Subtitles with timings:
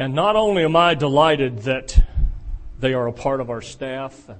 [0.00, 2.02] And not only am I delighted that
[2.78, 4.30] they are a part of our staff,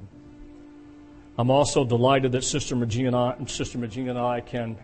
[1.37, 4.79] I'm also delighted that Sister Maggie and I, Sister Maggie and I can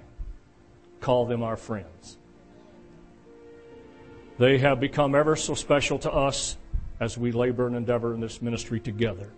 [1.01, 2.19] call them our friends.
[4.39, 6.59] They have become ever so special to us
[7.01, 9.31] as we labor and endeavor in this ministry together.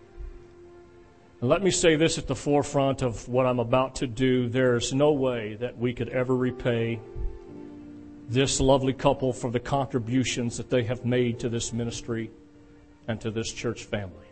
[1.40, 4.48] And let me say this at the forefront of what I'm about to do.
[4.48, 6.98] There's no way that we could ever repay
[8.28, 12.30] this lovely couple for the contributions that they have made to this ministry
[13.06, 14.26] and to this church family.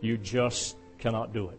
[0.00, 1.58] You just cannot do it.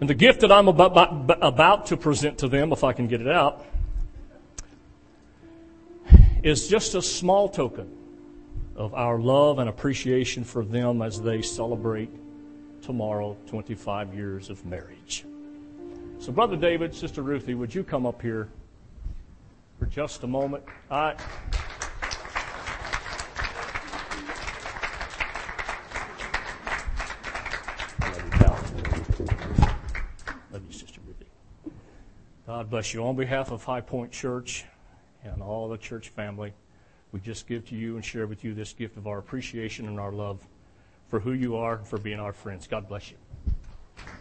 [0.00, 3.20] And the gift that I'm about, about to present to them, if I can get
[3.20, 3.64] it out,
[6.42, 7.88] is just a small token
[8.74, 12.10] of our love and appreciation for them as they celebrate
[12.82, 15.24] tomorrow 25 years of marriage.
[16.22, 18.48] So, Brother David, Sister Ruthie, would you come up here
[19.80, 20.62] for just a moment?
[20.88, 21.16] I.
[30.52, 31.26] Love you, Sister Ruthie.
[32.46, 33.04] God bless you.
[33.04, 34.64] On behalf of High Point Church
[35.24, 36.52] and all the church family,
[37.10, 39.98] we just give to you and share with you this gift of our appreciation and
[39.98, 40.46] our love
[41.08, 42.68] for who you are and for being our friends.
[42.68, 43.16] God bless you.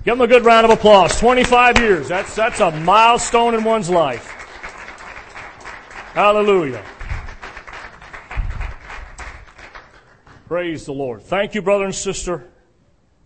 [0.04, 1.20] Give them a good round of applause.
[1.20, 2.08] 25 years.
[2.08, 4.26] That's, that's a milestone in one's life.
[6.14, 6.84] Hallelujah.
[10.48, 11.22] Praise the Lord.
[11.22, 12.52] Thank you, brother and sister.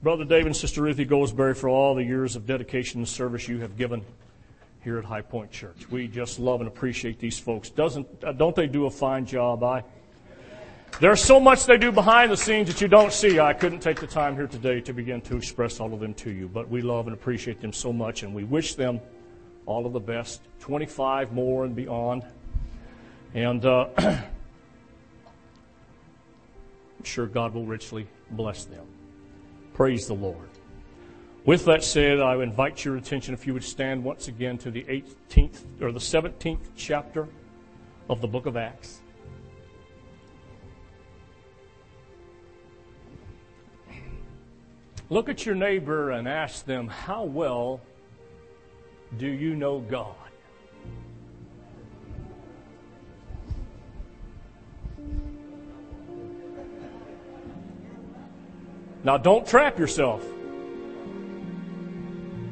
[0.03, 3.59] Brother David and Sister Ruthie Goldsberry for all the years of dedication and service you
[3.61, 4.05] have given
[4.83, 5.89] here at High Point Church.
[5.89, 7.71] We just love and appreciate these folks.
[7.71, 9.63] Doesn't, uh, don't they do a fine job?
[9.63, 9.83] I,
[11.01, 13.39] there's so much they do behind the scenes that you don't see.
[13.39, 16.31] I couldn't take the time here today to begin to express all of them to
[16.31, 19.01] you, but we love and appreciate them so much, and we wish them
[19.66, 22.23] all of the best, 25 more and beyond.
[23.33, 24.23] And uh, I'm
[27.03, 28.85] sure God will richly bless them.
[29.73, 30.50] Praise the Lord.
[31.44, 34.72] With that said, I would invite your attention, if you would stand once again to
[34.72, 37.27] the 18th or the 17th chapter
[38.09, 39.01] of the book of Acts.
[45.09, 47.81] Look at your neighbor and ask them, How well
[49.17, 50.16] do you know God?
[59.03, 60.25] Now, don't trap yourself.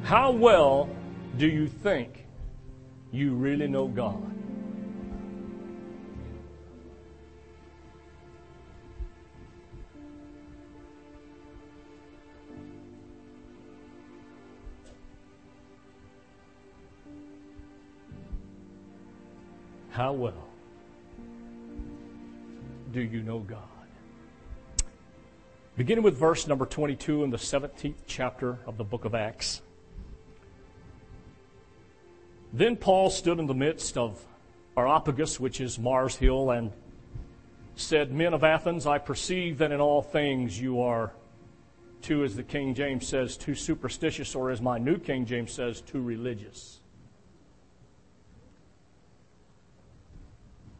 [0.04, 0.88] How well
[1.38, 2.28] do you think
[3.12, 4.33] you really know God?
[19.94, 20.48] How well
[22.92, 23.60] do you know God?
[25.78, 29.62] Beginning with verse number 22 in the 17th chapter of the book of Acts.
[32.52, 34.20] Then Paul stood in the midst of
[34.76, 36.72] Areopagus, which is Mars Hill, and
[37.76, 41.14] said, Men of Athens, I perceive that in all things you are
[42.02, 45.82] too, as the King James says, too superstitious, or as my New King James says,
[45.82, 46.80] too religious.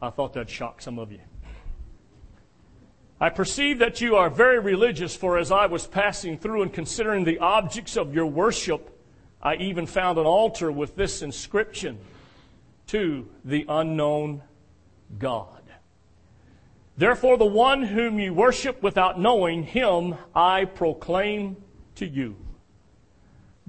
[0.04, 1.20] I thought that'd shock some of you.
[3.20, 7.24] I perceive that you are very religious, for as I was passing through and considering
[7.24, 8.90] the objects of your worship,
[9.42, 11.98] I even found an altar with this inscription
[12.88, 14.42] to the unknown
[15.18, 15.62] God.
[16.96, 21.56] Therefore, the one whom you worship without knowing him, I proclaim
[21.96, 22.36] to you.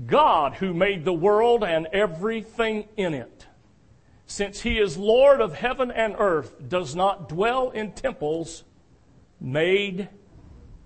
[0.06, 3.34] God who made the world and everything in it
[4.28, 8.63] since he is Lord of heaven and earth, does not dwell in temples
[9.40, 10.09] made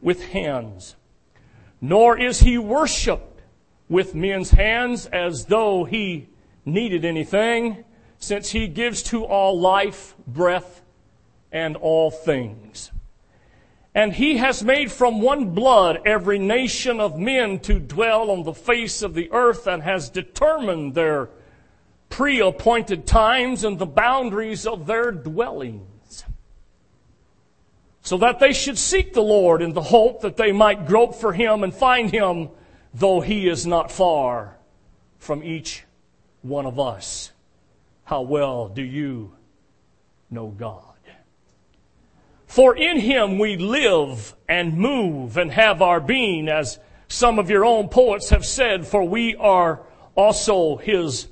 [0.02, 0.96] with hands,
[1.82, 3.42] nor is he worshiped
[3.88, 6.30] with men's hands as though he
[6.66, 7.84] needed anything,
[8.18, 10.82] since he gives to all life, breath,
[11.52, 12.92] and all things.
[13.96, 18.54] And he has made from one blood every nation of men to dwell on the
[18.54, 21.30] face of the earth and has determined their
[22.10, 26.26] pre appointed times and the boundaries of their dwellings,
[28.02, 31.34] so that they should seek the Lord in the hope that they might grope for
[31.34, 32.50] him and find him,
[32.94, 34.58] though he is not far
[35.20, 35.84] from each
[36.42, 37.32] one of us.
[38.06, 39.34] How well do you
[40.32, 40.84] know God?
[42.48, 47.64] For in him we live and move and have our being, as some of your
[47.64, 49.84] own poets have said, for we are
[50.16, 51.28] also his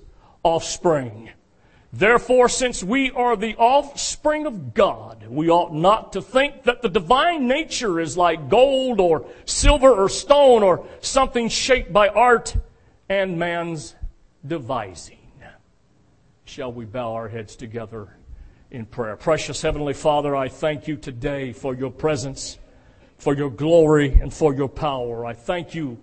[0.47, 1.29] offspring.
[1.91, 6.89] Therefore, since we are the offspring of God, we ought not to think that the
[6.89, 12.55] divine nature is like gold or silver or stone or something shaped by art
[13.09, 13.95] and man's
[14.45, 15.17] devising.
[16.45, 18.15] Shall we bow our heads together
[18.71, 19.17] in prayer?
[19.17, 22.57] Precious Heavenly Father, I thank you today for your presence,
[23.17, 25.25] for your glory, and for your power.
[25.25, 25.97] I thank you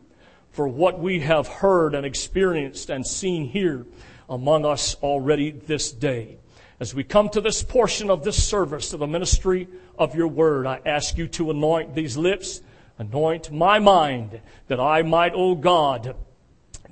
[0.51, 3.87] for what we have heard and experienced and seen here
[4.29, 6.39] among us already this day.
[6.81, 9.69] As we come to this portion of this service of the ministry
[9.99, 12.63] of your word, I ask you to anoint these lips,
[12.99, 16.17] anoint my mind, that I might, O God,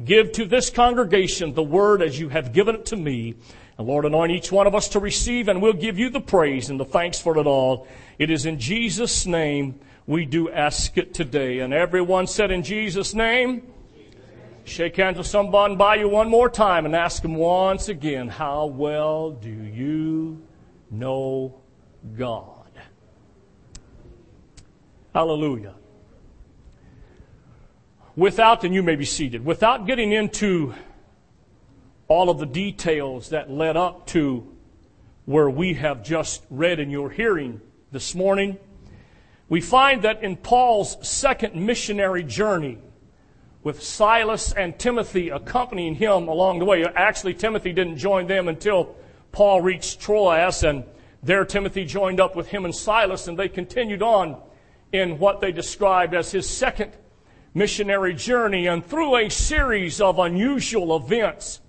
[0.05, 3.34] give to this congregation the word as you have given it to me.
[3.76, 6.70] And Lord, anoint each one of us to receive, and we'll give you the praise
[6.70, 7.88] and the thanks for it all.
[8.19, 11.61] It is in Jesus' name we do ask it today.
[11.61, 13.62] And everyone said in Jesus' name,
[14.64, 18.67] Shake hands with someone by you one more time and ask them once again, How
[18.67, 20.41] well do you
[20.91, 21.61] know
[22.17, 22.70] God?
[25.12, 25.75] Hallelujah.
[28.14, 30.75] Without, and you may be seated, without getting into
[32.06, 34.47] all of the details that led up to
[35.25, 37.61] where we have just read in your hearing
[37.91, 38.58] this morning,
[39.49, 42.79] we find that in Paul's second missionary journey,
[43.62, 46.85] with Silas and Timothy accompanying him along the way.
[46.85, 48.97] Actually, Timothy didn't join them until
[49.31, 50.85] Paul reached Troas, and
[51.23, 54.41] there Timothy joined up with him and Silas, and they continued on
[54.93, 56.93] in what they described as his second
[57.55, 61.61] missionary journey, and through a series of unusual events,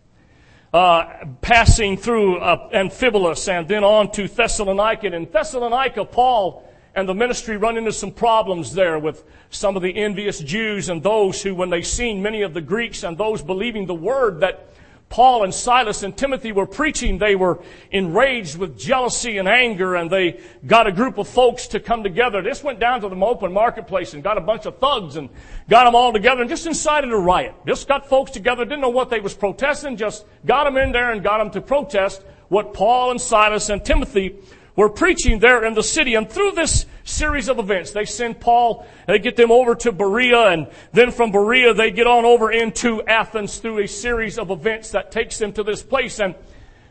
[0.74, 5.06] uh, passing through uh, Amphipolis and then on to Thessalonica.
[5.06, 9.82] And in Thessalonica, Paul and the ministry run into some problems there with some of
[9.82, 13.42] the envious Jews and those who, when they seen many of the Greeks and those
[13.42, 14.70] believing the word that
[15.14, 17.62] Paul and Silas and Timothy were preaching, they were
[17.92, 22.42] enraged with jealousy and anger, and they got a group of folks to come together.
[22.42, 25.30] This went down to the open marketplace and got a bunch of thugs and
[25.70, 27.54] got them all together and just incited a riot.
[27.68, 31.12] Just got folks together, didn't know what they was protesting, just got them in there
[31.12, 34.36] and got them to protest what Paul and Silas and Timothy
[34.76, 36.16] were preaching there in the city.
[36.16, 40.48] And through this series of events, they send Paul, they get them over to Berea,
[40.48, 44.92] and then from Berea they get on over into Athens through a series of events
[44.92, 46.20] that takes them to this place.
[46.20, 46.36] And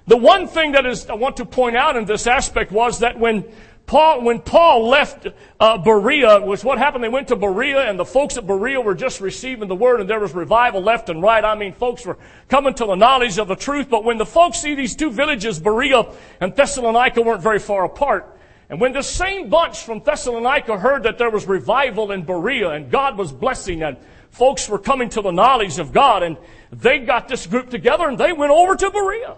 [0.06, 3.18] the one thing that is, I want to point out in this aspect was that
[3.18, 3.44] when
[3.86, 5.26] Paul, when Paul left
[5.60, 7.04] uh, Berea, was what happened.
[7.04, 10.08] They went to Berea, and the folks at Berea were just receiving the word, and
[10.08, 11.44] there was revival left and right.
[11.44, 12.16] I mean, folks were
[12.48, 13.90] coming to the knowledge of the truth.
[13.90, 16.06] But when the folks see these two villages, Berea
[16.40, 18.38] and Thessalonica, weren't very far apart.
[18.70, 22.90] And when the same bunch from Thessalonica heard that there was revival in Berea, and
[22.90, 23.98] God was blessing, and
[24.30, 26.38] folks were coming to the knowledge of God, and
[26.70, 29.36] they got this group together, and they went over to Berea.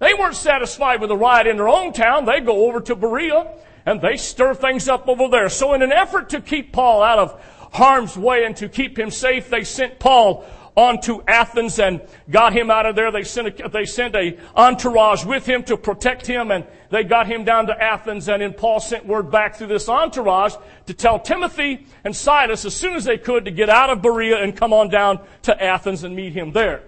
[0.00, 2.24] They weren't satisfied with the riot in their own town.
[2.24, 3.54] They go over to Berea
[3.86, 5.50] and they stir things up over there.
[5.50, 7.40] So in an effort to keep Paul out of
[7.72, 12.00] harm's way and to keep him safe, they sent Paul on to Athens and
[12.30, 13.12] got him out of there.
[13.12, 17.26] They sent a, they sent a entourage with him to protect him and they got
[17.26, 20.54] him down to Athens and then Paul sent word back through this entourage
[20.86, 24.42] to tell Timothy and Silas as soon as they could to get out of Berea
[24.42, 26.84] and come on down to Athens and meet him there.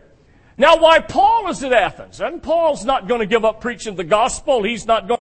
[0.59, 4.05] Now, why Paul is at Athens, and Paul's not going to give up preaching the
[4.05, 4.63] gospel.
[4.63, 5.19] He's not going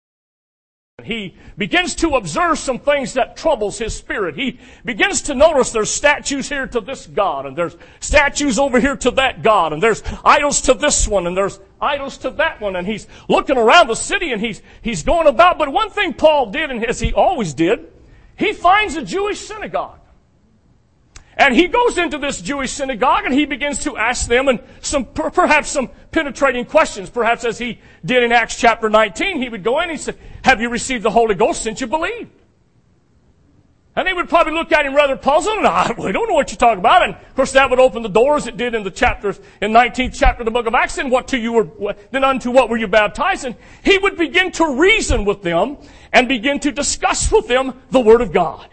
[1.04, 4.34] he begins to observe some things that troubles his spirit.
[4.34, 8.96] He begins to notice there's statues here to this God, and there's statues over here
[8.96, 12.74] to that God, and there's idols to this one, and there's idols to that one,
[12.74, 15.56] and he's looking around the city and he's, he's going about.
[15.56, 17.92] But one thing Paul did, and as he always did,
[18.36, 20.00] he finds a Jewish synagogue.
[21.38, 25.04] And he goes into this Jewish synagogue and he begins to ask them and some,
[25.04, 27.08] perhaps some penetrating questions.
[27.10, 30.18] Perhaps as he did in Acts chapter 19, he would go in and he said,
[30.42, 32.32] have you received the Holy Ghost since you believed?
[33.94, 36.34] And they would probably look at him rather puzzled, and I ah, we don't know
[36.34, 37.02] what you're talking about.
[37.02, 38.46] And of course, that would open the doors.
[38.46, 40.98] It did in the chapters, in 19th chapter of the book of Acts.
[40.98, 43.44] And what to you were, then unto what were you baptized?
[43.44, 45.78] And he would begin to reason with them
[46.12, 48.68] and begin to discuss with them the Word of God.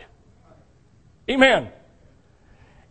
[1.28, 1.70] Amen.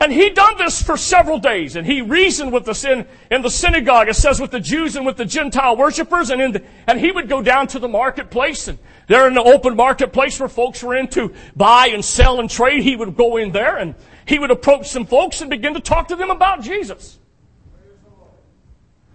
[0.04, 3.49] And he done this for several days, and he reasoned with us in, in the
[3.49, 7.11] synagogue, it says with the Jews and with the Gentile worshippers, and the, and he
[7.11, 10.94] would go down to the marketplace, and there in the open marketplace where folks were
[10.94, 13.94] in to buy and sell and trade, he would go in there, and
[14.26, 17.18] he would approach some folks and begin to talk to them about Jesus.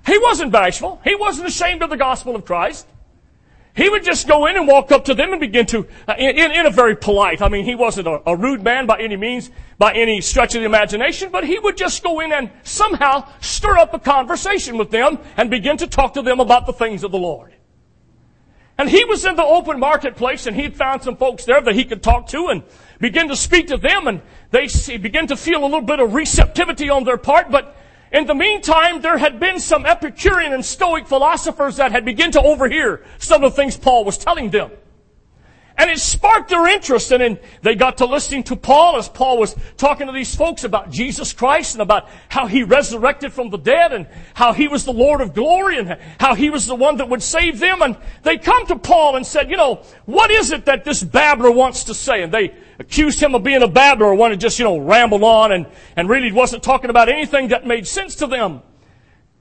[0.07, 0.99] He wasn't bashful.
[1.03, 2.87] He wasn't ashamed of the gospel of Christ.
[3.79, 6.51] He would just go in and walk up to them and begin to, uh, in,
[6.51, 9.49] in, a very polite, I mean, he wasn't a, a, rude man by any means,
[9.77, 13.77] by any stretch of the imagination, but he would just go in and somehow stir
[13.77, 17.11] up a conversation with them and begin to talk to them about the things of
[17.11, 17.55] the Lord.
[18.77, 21.85] And he was in the open marketplace and he'd found some folks there that he
[21.85, 22.63] could talk to and
[22.99, 24.21] begin to speak to them and
[24.51, 24.67] they
[24.97, 27.77] begin to feel a little bit of receptivity on their part, but
[28.11, 32.41] in the meantime, there had been some Epicurean and Stoic philosophers that had begun to
[32.41, 34.71] overhear some of the things Paul was telling them.
[35.79, 39.37] And it sparked their interest, and then they got to listening to Paul as Paul
[39.37, 43.57] was talking to these folks about Jesus Christ and about how he resurrected from the
[43.57, 46.97] dead and how he was the Lord of glory and how he was the one
[46.97, 47.81] that would save them.
[47.81, 51.51] And they come to Paul and said, you know, what is it that this babbler
[51.51, 52.23] wants to say?
[52.23, 55.51] And they accused him of being a babbler one to just, you know, ramble on
[55.51, 58.61] and, and really wasn't talking about anything that made sense to them.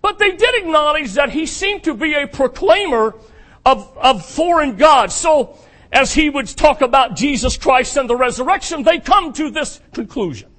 [0.02, 3.14] But they did acknowledge that he seemed to be a proclaimer
[3.64, 5.14] of, of foreign gods.
[5.14, 5.58] So,
[5.90, 10.50] as he would talk about Jesus Christ and the resurrection, they come to this conclusion.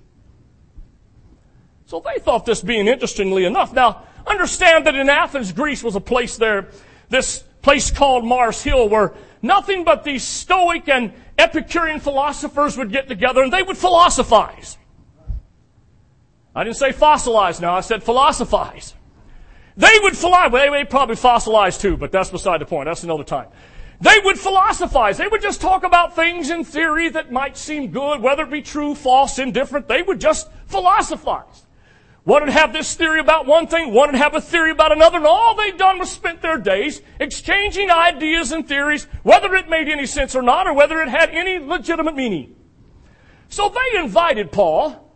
[1.85, 3.73] So they thought this being interestingly enough.
[3.73, 6.69] Now, understand that in Athens, Greece was a place there,
[7.09, 13.07] this place called Mars Hill, where nothing but these Stoic and Epicurean philosophers would get
[13.07, 14.77] together and they would philosophize.
[16.53, 18.93] I didn't say fossilize now, I said philosophize.
[19.77, 20.51] They would philosophize.
[20.51, 22.87] Well, they probably fossilize too, but that's beside the point.
[22.87, 23.47] That's another time.
[24.01, 25.17] They would philosophize.
[25.17, 28.61] They would just talk about things in theory that might seem good, whether it be
[28.61, 29.87] true, false, indifferent.
[29.87, 31.65] They would just philosophize.
[32.29, 35.17] One would have this theory about one thing, one would have a theory about another,
[35.17, 39.87] and all they'd done was spent their days exchanging ideas and theories, whether it made
[39.87, 42.55] any sense or not, or whether it had any legitimate meaning.
[43.47, 45.11] So they invited Paul.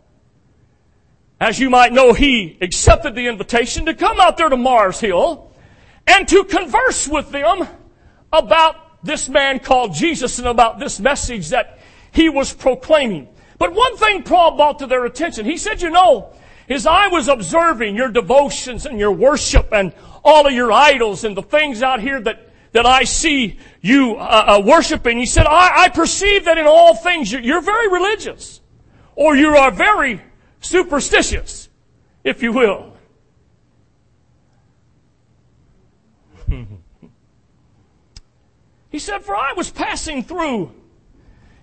[1.40, 5.52] As you might know, he accepted the invitation to come out there to Mars Hill
[6.08, 7.68] and to converse with them
[8.32, 11.78] about this man called Jesus and about this message that
[12.10, 13.28] he was proclaiming.
[13.56, 16.34] But one thing Paul brought to their attention, he said, you know,
[16.68, 19.92] as I was observing your devotions and your worship and
[20.24, 24.58] all of your idols and the things out here that, that I see you uh,
[24.58, 28.62] uh, worshiping, he said, I, I, perceive that in all things you're, you're very religious.
[29.14, 30.22] Or you are very
[30.60, 31.68] superstitious,
[32.24, 32.96] if you will.
[38.90, 40.72] he said, For I was passing through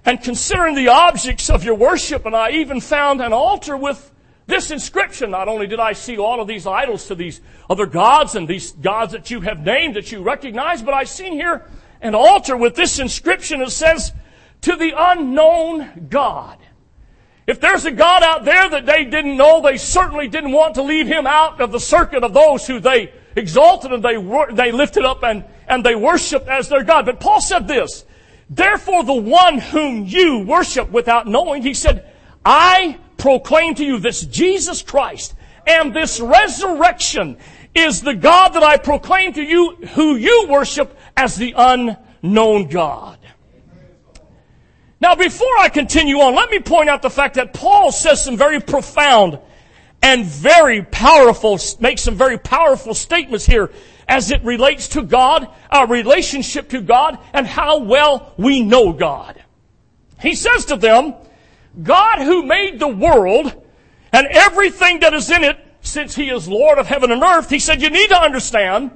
[0.06, 4.11] and considering the objects of your worship, and I even found an altar with
[4.52, 8.36] this inscription, not only did I see all of these idols to these other gods
[8.36, 11.66] and these gods that you have named that you recognize, but I seen here
[12.02, 14.12] an altar with this inscription that says,
[14.62, 16.58] to the unknown God.
[17.48, 20.84] If there's a God out there that they didn't know, they certainly didn't want to
[20.84, 24.16] leave him out of the circuit of those who they exalted and they,
[24.54, 27.06] they lifted up and, and they worshiped as their God.
[27.06, 28.06] But Paul said this,
[28.50, 32.12] therefore the one whom you worship without knowing, he said,
[32.46, 35.36] I proclaim to you this Jesus Christ
[35.66, 37.38] and this resurrection
[37.74, 43.20] is the God that I proclaim to you who you worship as the unknown God.
[45.00, 48.38] Now before I continue on, let me point out the fact that Paul says some
[48.38, 49.40] very profound
[50.02, 53.72] and very powerful, makes some very powerful statements here
[54.08, 59.42] as it relates to God, our relationship to God, and how well we know God.
[60.20, 61.14] He says to them,
[61.82, 63.54] God who made the world
[64.12, 67.60] and everything that is in it, since He is Lord of heaven and earth, He
[67.60, 68.92] said, you need to understand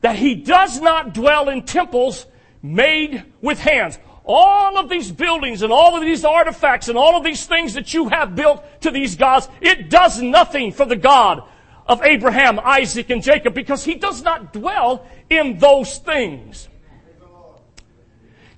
[0.00, 2.26] that He does not dwell in temples
[2.62, 3.98] made with hands.
[4.24, 7.94] All of these buildings and all of these artifacts and all of these things that
[7.94, 11.42] you have built to these gods, it does nothing for the God
[11.86, 16.68] of Abraham, Isaac, and Jacob because He does not dwell in those things.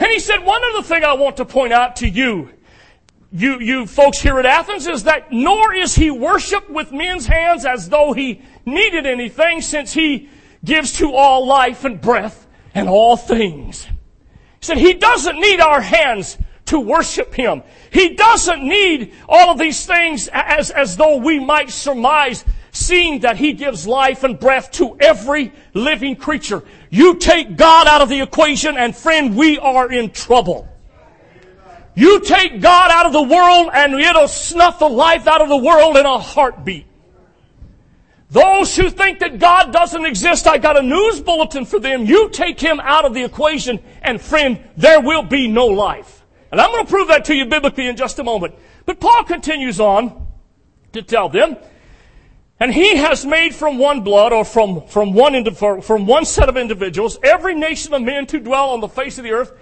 [0.01, 2.51] And He said, one other thing I want to point out to you
[3.33, 7.65] you, you folks here at Athens is that nor is he worshiped with men's hands
[7.65, 10.29] as though he needed anything since he
[10.65, 13.85] gives to all life and breath and all things.
[13.85, 13.91] He
[14.61, 17.63] said he doesn't need our hands to worship him.
[17.91, 23.37] He doesn't need all of these things as, as though we might surmise seeing that
[23.37, 26.63] he gives life and breath to every living creature.
[26.91, 30.69] You take God out of the equation and friend, we are in trouble.
[32.01, 35.57] You take God out of the world and it'll snuff the life out of the
[35.59, 36.87] world in a heartbeat.
[38.31, 42.07] Those who think that God doesn't exist, I got a news bulletin for them.
[42.07, 46.25] You take him out of the equation and friend, there will be no life.
[46.51, 48.55] And I'm going to prove that to you biblically in just a moment.
[48.87, 50.27] But Paul continues on
[50.95, 51.59] to tell them,
[52.59, 55.45] And he has made from one blood or from, from one,
[55.83, 59.25] from one set of individuals every nation of men to dwell on the face of
[59.25, 59.53] the earth.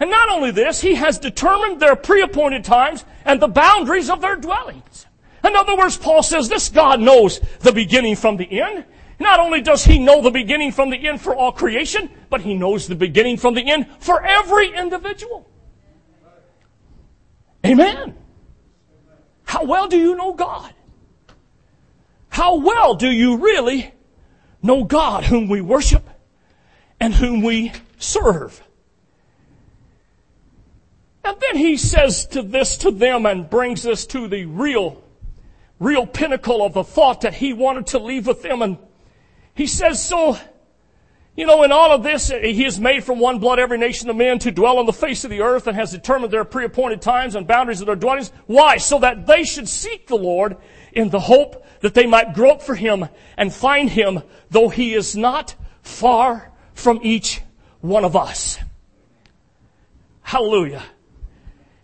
[0.00, 4.36] And not only this, he has determined their pre-appointed times and the boundaries of their
[4.36, 5.06] dwellings.
[5.44, 8.84] In other words, Paul says this God knows the beginning from the end.
[9.20, 12.54] Not only does he know the beginning from the end for all creation, but he
[12.54, 15.48] knows the beginning from the end for every individual.
[17.66, 18.16] Amen.
[19.44, 20.72] How well do you know God?
[22.28, 23.92] How well do you really
[24.62, 26.08] know God whom we worship
[27.00, 28.62] and whom we serve?
[31.24, 35.02] And then he says to this to them and brings us to the real,
[35.78, 38.62] real pinnacle of the thought that he wanted to leave with them.
[38.62, 38.78] And
[39.54, 40.38] he says, so,
[41.36, 44.16] you know, in all of this, he has made from one blood every nation of
[44.16, 47.34] men to dwell on the face of the earth and has determined their pre-appointed times
[47.34, 48.32] and boundaries of their dwellings.
[48.46, 48.78] Why?
[48.78, 50.56] So that they should seek the Lord
[50.92, 55.16] in the hope that they might grope for him and find him, though he is
[55.16, 57.40] not far from each
[57.80, 58.58] one of us.
[60.22, 60.82] Hallelujah.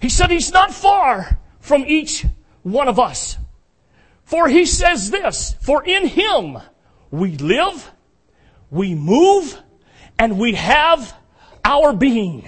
[0.05, 2.27] He said he's not far from each
[2.63, 3.39] one of us.
[4.25, 6.59] For he says this, for in him
[7.11, 7.91] we live,
[8.71, 9.59] we move,
[10.19, 11.17] and we have
[11.65, 12.47] our being.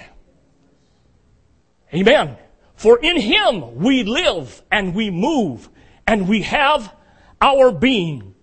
[1.91, 2.37] Amen.
[2.75, 5.67] For in him we live and we move
[6.05, 6.93] and we have
[7.41, 8.35] our being.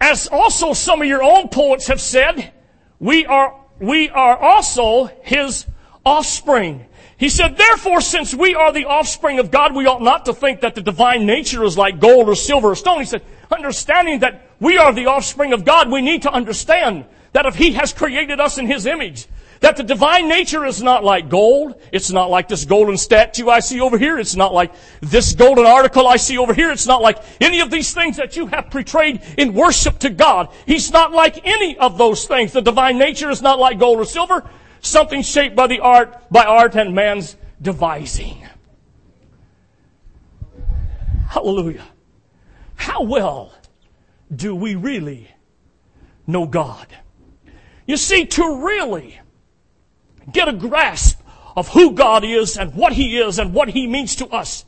[0.00, 2.52] As also some of your own poets have said,
[2.98, 5.66] we are, we are also his
[6.04, 6.87] offspring.
[7.18, 10.60] He said, therefore, since we are the offspring of God, we ought not to think
[10.60, 13.00] that the divine nature is like gold or silver or stone.
[13.00, 17.44] He said, understanding that we are the offspring of God, we need to understand that
[17.44, 19.26] if He has created us in His image,
[19.60, 21.74] that the divine nature is not like gold.
[21.90, 24.16] It's not like this golden statue I see over here.
[24.16, 26.70] It's not like this golden article I see over here.
[26.70, 30.50] It's not like any of these things that you have portrayed in worship to God.
[30.66, 32.52] He's not like any of those things.
[32.52, 34.48] The divine nature is not like gold or silver.
[34.80, 38.46] Something shaped by the art, by art and man's devising.
[41.28, 41.84] Hallelujah.
[42.76, 43.52] How well
[44.34, 45.28] do we really
[46.26, 46.86] know God?
[47.86, 49.20] You see, to really
[50.30, 51.20] get a grasp
[51.56, 54.64] of who God is and what He is and what He means to us,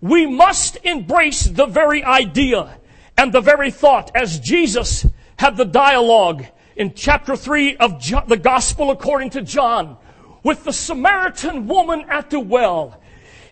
[0.00, 2.78] we must embrace the very idea
[3.18, 8.90] and the very thought as Jesus had the dialogue in chapter 3 of the Gospel
[8.90, 9.96] according to John
[10.42, 13.00] with the Samaritan woman at the well.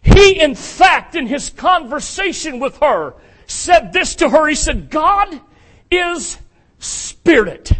[0.02, 3.14] He, in fact, in his conversation with her,
[3.46, 4.48] said this to her.
[4.48, 5.40] He said, God
[5.90, 6.38] is
[6.78, 7.72] spirit.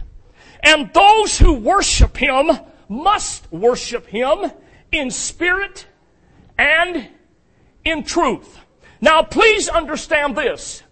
[0.60, 2.50] And those who worship him
[2.88, 4.50] must worship him
[4.90, 5.86] in spirit
[6.58, 7.08] and
[7.84, 8.58] in truth.
[9.00, 10.82] Now please understand this.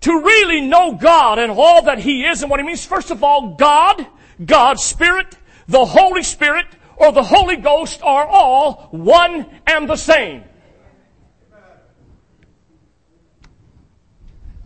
[0.00, 3.22] To really know God and all that He is and what He means, first of
[3.22, 4.06] all, God,
[4.44, 5.36] God's Spirit,
[5.68, 10.44] the Holy Spirit, or the Holy Ghost are all one and the same.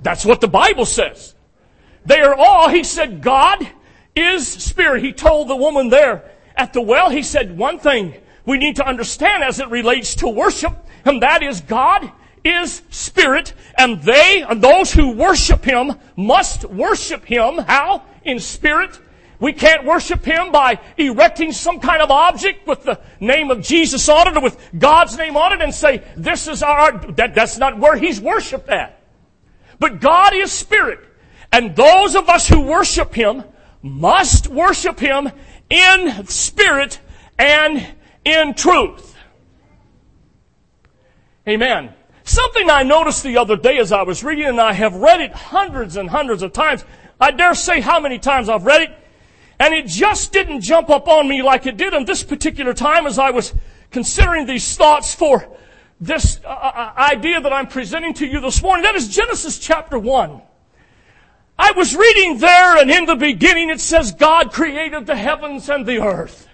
[0.03, 1.35] That's what the Bible says.
[2.05, 3.67] They are all, he said, God
[4.15, 5.03] is spirit.
[5.03, 8.87] He told the woman there at the well, he said one thing we need to
[8.87, 10.73] understand as it relates to worship,
[11.05, 12.13] and that is God
[12.45, 17.59] is spirit, and they, and those who worship him, must worship him.
[17.59, 18.03] How?
[18.23, 19.01] In spirit.
[19.41, 24.09] We can't worship him by erecting some kind of object with the name of Jesus
[24.09, 27.59] on it or with God's name on it and say, this is our, that, that's
[27.59, 29.03] not where he's worshiped at.
[29.79, 31.01] But God is spirit.
[31.51, 33.45] And those of us who worship him
[33.83, 35.31] must worship him
[35.69, 37.01] in spirit
[37.39, 37.87] and
[38.25, 39.15] in truth.
[41.47, 41.93] Amen.
[42.25, 45.33] Something I noticed the other day as I was reading, and I have read it
[45.33, 46.83] hundreds and hundreds of times.
[47.21, 48.99] I dare say how many times I've read it,
[49.59, 53.07] and it just didn't jump up on me like it did on this particular time
[53.07, 53.53] as I was
[53.91, 55.47] considering these thoughts for
[56.01, 58.85] this uh, uh idea that I'm presenting to you this morning.
[58.85, 60.41] That is Genesis chapter 1.
[61.59, 65.85] I was reading there, and in the beginning it says God created the heavens and
[65.85, 66.49] the earth.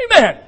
[0.00, 0.38] Amen.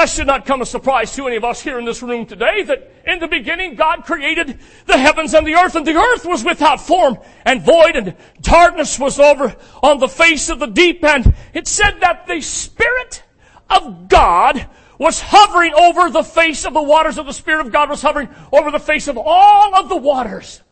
[0.00, 2.24] That should not come as a surprise to any of us here in this room
[2.24, 6.24] today that in the beginning God created the heavens and the earth and the earth
[6.24, 11.04] was without form and void and darkness was over on the face of the deep
[11.04, 13.22] and it said that the Spirit
[13.68, 17.90] of God was hovering over the face of the waters of the Spirit of God
[17.90, 20.62] was hovering over the face of all of the waters.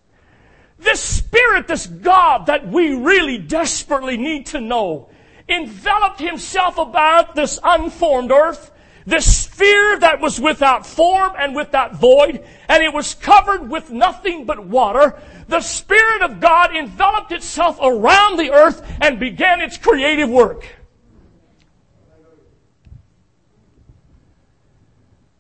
[0.79, 5.11] This Spirit, this God that we really desperately need to know,
[5.51, 8.71] enveloped himself about this unformed earth,
[9.09, 14.45] this sphere that was without form and without void, and it was covered with nothing
[14.45, 15.19] but water,
[15.49, 20.69] the Spirit of God enveloped itself around the earth and began its creative work.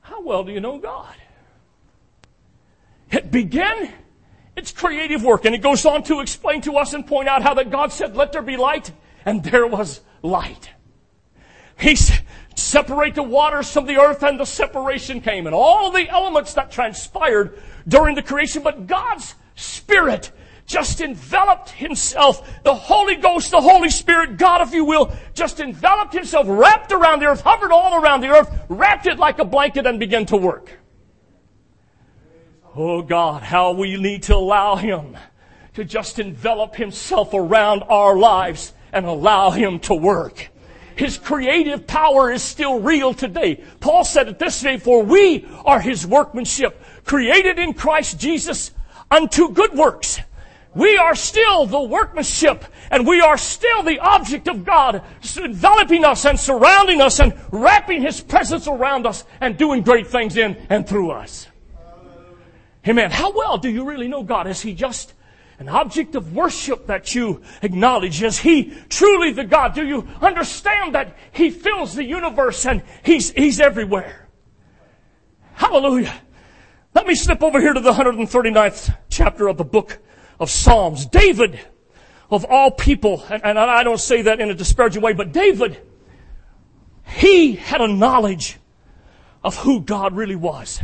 [0.00, 1.14] How well do you know God?
[3.10, 3.92] It began
[4.56, 7.52] its creative work, and it goes on to explain to us and point out how
[7.54, 8.90] that God said, let there be light,
[9.26, 10.70] and there was light.
[11.78, 12.22] He said,
[12.58, 16.70] separate the waters from the earth, and the separation came, and all the elements that
[16.70, 20.32] transpired during the creation, but God's Spirit
[20.66, 22.62] just enveloped himself.
[22.62, 27.20] The Holy Ghost, the Holy Spirit, God, if you will, just enveloped himself, wrapped around
[27.20, 30.36] the earth, hovered all around the earth, wrapped it like a blanket and began to
[30.36, 30.78] work.
[32.76, 35.16] Oh God, how we need to allow him
[35.74, 40.50] to just envelop himself around our lives and allow him to work.
[40.98, 43.62] His creative power is still real today.
[43.78, 48.72] Paul said it this way, for we are his workmanship, created in Christ Jesus
[49.08, 50.18] unto good works.
[50.74, 55.04] We are still the workmanship and we are still the object of God,
[55.36, 60.36] enveloping us and surrounding us and wrapping His presence around us and doing great things
[60.36, 61.46] in and through us.
[62.86, 63.12] Amen.
[63.12, 64.48] How well do you really know God?
[64.48, 65.14] Is He just
[65.58, 68.22] an object of worship that you acknowledge?
[68.22, 69.74] Is He truly the God?
[69.74, 74.28] Do you understand that He fills the universe and He's, He's everywhere?
[75.54, 76.14] Hallelujah.
[76.94, 79.98] Let me slip over here to the 139th chapter of the book
[80.38, 81.06] of Psalms.
[81.06, 81.58] David,
[82.30, 85.80] of all people, and, and I don't say that in a disparaging way, but David,
[87.04, 88.58] he had a knowledge
[89.42, 90.80] of who God really was.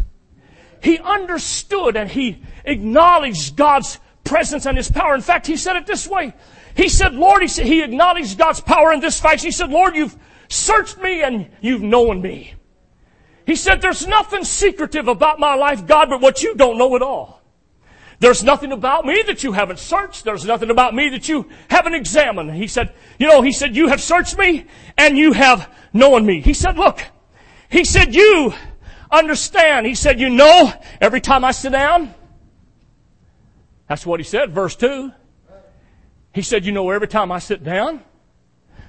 [0.82, 3.98] He understood and he acknowledged God's
[4.35, 5.14] presence and his power.
[5.14, 6.35] In fact, he said it this way.
[6.77, 9.44] He said, Lord, he said, he acknowledged God's power in this fact.
[9.44, 10.16] He said, Lord, you've
[10.49, 12.55] searched me and you've known me.
[13.47, 17.03] He said, there's nothing secretive about my life, God, but what you don't know at
[17.03, 17.42] all.
[18.18, 20.25] There's nothing about me that you haven't searched.
[20.25, 22.53] There's nothing about me that you haven't examined.
[22.57, 24.66] He said, you know, he said, you have searched me
[24.99, 26.40] and you have known me.
[26.40, 27.01] He said, look,
[27.68, 28.53] he said, you
[29.12, 29.87] understand.
[29.87, 32.12] He said, you know, every time I sit down,
[33.88, 35.12] that's what he said, verse 2.
[36.33, 38.03] He said, you know, every time I sit down,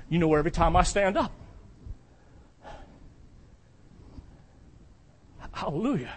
[0.09, 1.31] you know, every time I stand up.
[5.51, 6.13] Hallelujah.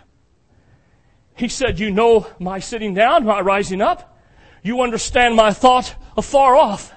[1.37, 4.19] He said, You know my sitting down, my rising up.
[4.65, 6.93] You understand my thought afar off.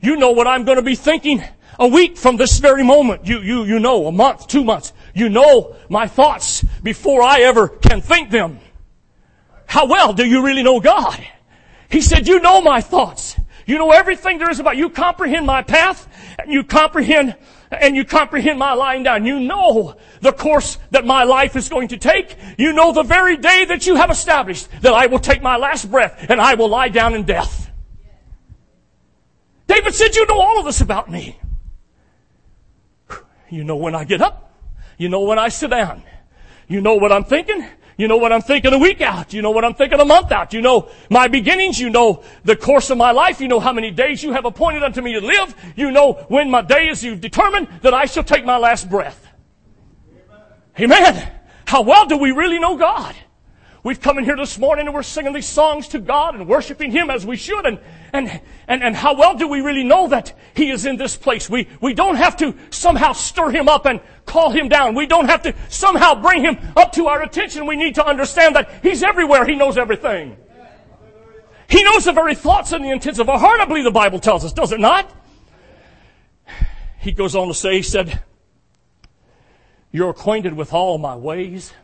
[0.00, 1.42] You know what I'm going to be thinking
[1.78, 3.26] a week from this very moment.
[3.26, 4.92] You, you, you know, a month, two months.
[5.14, 8.58] You know my thoughts before I ever can think them.
[9.74, 11.20] How well do you really know God?
[11.90, 13.34] He said, you know my thoughts.
[13.66, 16.06] You know everything there is about you comprehend my path
[16.38, 17.34] and you comprehend
[17.72, 19.26] and you comprehend my lying down.
[19.26, 22.36] You know the course that my life is going to take.
[22.56, 25.90] You know the very day that you have established that I will take my last
[25.90, 27.68] breath and I will lie down in death.
[29.66, 31.36] David said, you know all of this about me.
[33.50, 34.54] You know when I get up.
[34.98, 36.04] You know when I sit down.
[36.68, 37.66] You know what I'm thinking.
[37.96, 39.32] You know what I'm thinking a week out.
[39.32, 40.52] You know what I'm thinking a month out.
[40.52, 41.78] You know my beginnings.
[41.78, 43.40] You know the course of my life.
[43.40, 45.54] You know how many days you have appointed unto me to live.
[45.76, 49.28] You know when my day is you've determined that I shall take my last breath.
[50.78, 51.32] Amen.
[51.66, 53.14] How well do we really know God?
[53.84, 56.90] We've come in here this morning and we're singing these songs to God and worshiping
[56.90, 57.66] Him as we should.
[57.66, 57.78] And,
[58.14, 61.50] and, and, and how well do we really know that He is in this place?
[61.50, 64.94] We, we don't have to somehow stir Him up and call Him down.
[64.94, 67.66] We don't have to somehow bring Him up to our attention.
[67.66, 69.44] We need to understand that He's everywhere.
[69.44, 70.38] He knows everything.
[71.68, 74.18] He knows the very thoughts and the intents of our heart, I believe the Bible
[74.18, 75.12] tells us, does it not?
[77.00, 78.22] He goes on to say, He said,
[79.92, 81.74] You're acquainted with all my ways.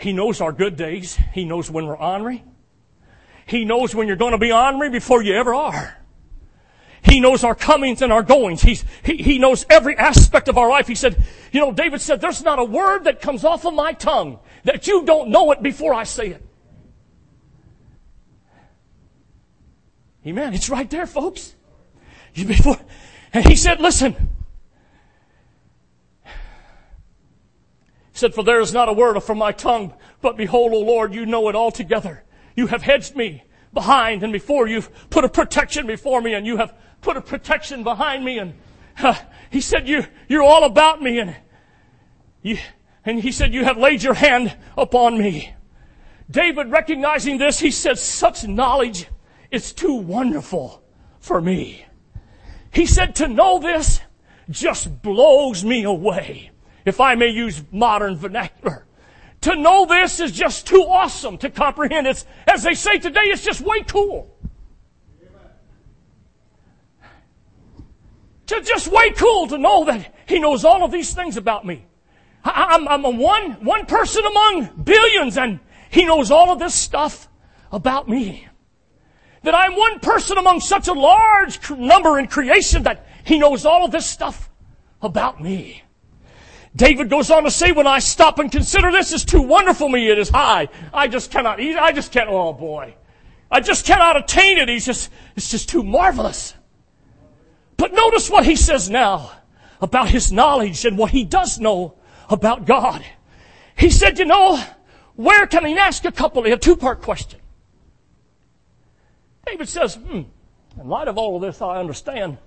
[0.00, 1.16] He knows our good days.
[1.32, 2.42] He knows when we're ornery.
[3.44, 5.96] He knows when you're going to be ornery before you ever are.
[7.02, 8.62] He knows our comings and our goings.
[8.62, 10.86] He's, he, he knows every aspect of our life.
[10.86, 13.92] He said, you know, David said, there's not a word that comes off of my
[13.92, 16.46] tongue that you don't know it before I say it.
[20.26, 20.54] Amen.
[20.54, 21.54] It's right there, folks.
[22.34, 22.78] Before,
[23.32, 24.30] and he said, listen,
[28.20, 31.26] said, For there is not a word from my tongue, but behold, O Lord, you
[31.26, 32.22] know it altogether.
[32.54, 34.68] You have hedged me behind and before.
[34.68, 38.38] You've put a protection before me and you have put a protection behind me.
[38.38, 38.54] And
[38.98, 39.14] uh,
[39.50, 41.18] he said, you, you're all about me.
[41.18, 41.34] And,
[42.42, 42.58] you,
[43.04, 45.54] and he said, you have laid your hand upon me.
[46.30, 49.06] David recognizing this, he said, such knowledge
[49.50, 50.82] is too wonderful
[51.18, 51.84] for me.
[52.72, 54.00] He said, to know this
[54.50, 56.49] just blows me away.
[56.84, 58.86] If I may use modern vernacular.
[59.42, 62.06] To know this is just too awesome to comprehend.
[62.06, 64.36] It's, as they say today, it's just way cool.
[68.46, 71.86] To just way cool to know that He knows all of these things about me.
[72.44, 77.28] I'm, I'm a one, one person among billions and He knows all of this stuff
[77.72, 78.46] about me.
[79.42, 83.86] That I'm one person among such a large number in creation that He knows all
[83.86, 84.50] of this stuff
[85.00, 85.82] about me.
[86.74, 90.08] David goes on to say, when I stop and consider this is too wonderful me,
[90.08, 90.68] it is high.
[90.94, 92.94] I just cannot eat, I just can't, oh boy.
[93.50, 94.68] I just cannot attain it.
[94.68, 96.54] He's just, it's just too marvelous.
[97.76, 99.32] But notice what he says now
[99.80, 101.94] about his knowledge and what he does know
[102.28, 103.04] about God.
[103.76, 104.62] He said, you know,
[105.16, 107.40] where can he ask a couple, a two-part question.
[109.46, 110.22] David says, hmm,
[110.78, 112.38] in light of all of this, I understand.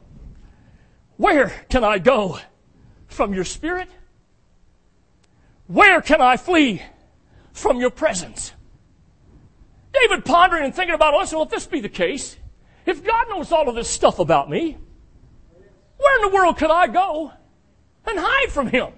[1.17, 2.39] Where can I go
[3.07, 3.89] from your spirit?
[5.73, 6.83] Where can I flee
[7.51, 8.53] from your presence?
[9.91, 12.37] David pondering and thinking about, well, if this be the case,
[12.85, 14.77] if God knows all of this stuff about me,
[15.97, 17.33] where in the world could I go
[18.05, 18.89] and hide from Him?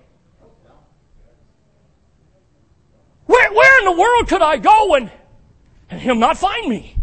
[3.26, 5.10] Where, where in the world could I go and,
[5.90, 6.98] and Him not find me?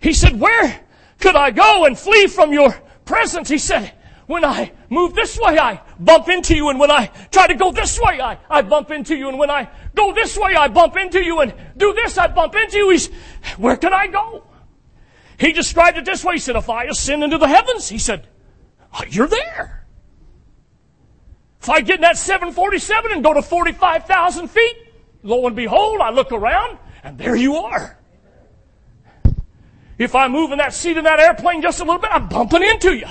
[0.00, 0.80] He said, where
[1.20, 2.72] could I go and flee from your
[3.04, 3.48] presence?
[3.48, 3.92] He said,
[4.26, 6.70] when I move this way, I bump into you.
[6.70, 9.28] And when I try to go this way, I, I bump into you.
[9.28, 11.40] And when I go this way, I bump into you.
[11.40, 12.90] And do this, I bump into you.
[12.90, 13.08] He's,
[13.56, 14.44] where can I go?
[15.38, 16.34] He described it this way.
[16.34, 18.26] He said, if I ascend into the heavens, he said,
[18.92, 19.86] oh, you're there.
[21.62, 24.76] If I get in that 747 and go to 45,000 feet,
[25.22, 27.98] lo and behold, I look around and there you are.
[29.98, 32.62] If I move in that seat in that airplane just a little bit, I'm bumping
[32.62, 33.06] into you.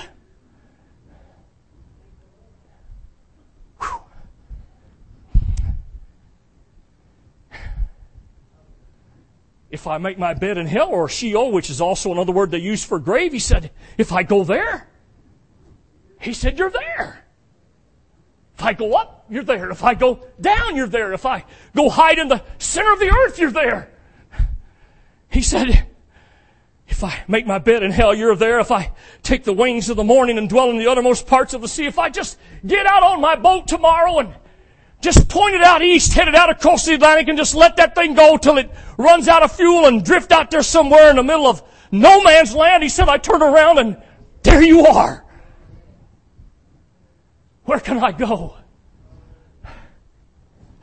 [9.80, 12.58] If I make my bed in hell or Sheol, which is also another word they
[12.58, 14.90] use for grave, he said, if I go there,
[16.20, 17.24] he said, you're there.
[18.56, 19.72] If I go up, you're there.
[19.72, 21.14] If I go down, you're there.
[21.14, 23.90] If I go hide in the center of the earth, you're there.
[25.30, 25.88] He said,
[26.90, 28.60] if I make my bed in hell, you're there.
[28.60, 28.92] If I
[29.24, 31.86] take the wings of the morning and dwell in the uttermost parts of the sea,
[31.86, 32.38] if I just
[32.68, 34.34] get out on my boat tomorrow and
[35.02, 38.14] just point it out east, headed out across the Atlantic and just let that thing
[38.14, 41.48] go till it runs out of fuel and drift out there somewhere in the middle
[41.48, 42.84] of no man's land.
[42.84, 44.02] He said, I turn around and
[44.44, 45.26] there you are.
[47.64, 48.58] Where can I go?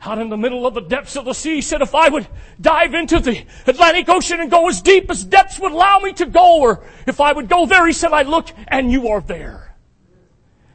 [0.01, 2.27] Out in the middle of the depths of the sea, he said, if I would
[2.61, 6.25] dive into the Atlantic Ocean and go as deep as depths would allow me to
[6.25, 9.75] go, or if I would go there, he said, I look and you are there.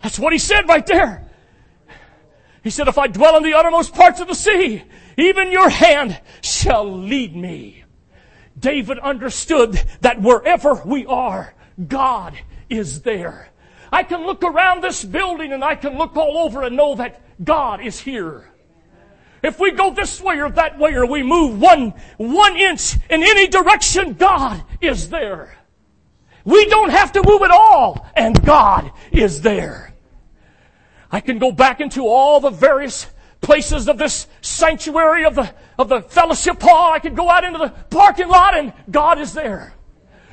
[0.03, 1.32] That's what he said right there.
[2.63, 4.83] He said, if I dwell in the uttermost parts of the sea,
[5.17, 7.85] even your hand shall lead me.
[8.59, 11.55] David understood that wherever we are,
[11.89, 12.39] God
[12.71, 13.51] is there.
[13.91, 17.21] I can look around this building and I can look all over and know that
[17.45, 18.49] God is here.
[19.43, 23.23] If we go this way or that way or we move one, one inch in
[23.23, 25.57] any direction, God is there.
[26.45, 29.92] We don't have to move at all and God is there.
[31.13, 33.07] I can go back into all the various
[33.43, 36.93] places of this sanctuary of the, of the fellowship hall.
[36.93, 39.75] I can go out into the parking lot and God is there.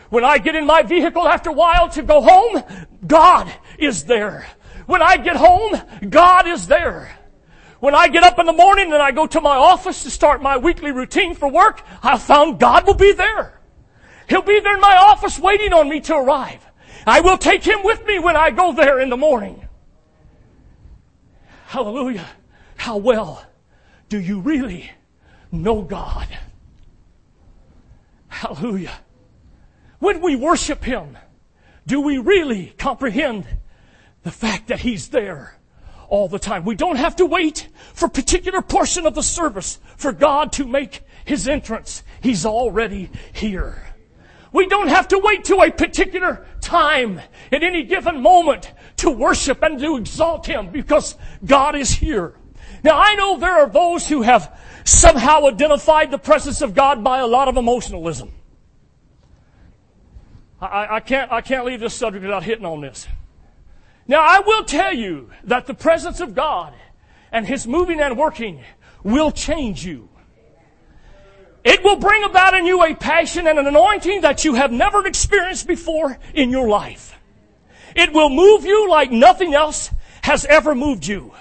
[0.10, 2.64] When I get in my vehicle after a while to go home,
[3.06, 4.48] God is there.
[4.86, 5.76] When I get home,
[6.10, 7.16] God is there.
[7.80, 10.42] When I get up in the morning and I go to my office to start
[10.42, 13.60] my weekly routine for work, I found God will be there.
[14.28, 16.66] He'll be there in my office waiting on me to arrive.
[17.06, 19.69] I will take Him with me when I go there in the morning.
[21.70, 22.26] Hallelujah.
[22.78, 23.46] How well
[24.10, 24.90] do you really
[25.52, 26.28] know God?
[28.28, 28.98] Hallelujah.
[30.00, 31.16] When we worship Him,
[31.86, 33.46] do we really comprehend
[34.24, 35.60] the fact that He's there
[36.08, 36.66] all the time?
[36.66, 40.66] We don't have to wait for a particular portion of the service for God to
[40.66, 42.02] make His entrance.
[42.20, 43.94] He's already here.
[44.52, 49.64] We don't have to wait to a particular time at any given moment to worship
[49.64, 52.36] and to exalt Him because God is here.
[52.84, 57.20] Now I know there are those who have somehow identified the presence of God by
[57.20, 58.32] a lot of emotionalism.
[60.62, 63.08] I, I, can't, I can't leave this subject without hitting on this.
[64.08, 66.74] Now I will tell you that the presence of God
[67.32, 68.64] and His moving and working
[69.04, 70.10] will change you.
[71.64, 75.06] It will bring about in you a passion and an anointing that you have never
[75.06, 77.18] experienced before in your life.
[77.96, 79.92] It will move you like nothing else
[80.24, 81.34] has ever moved you.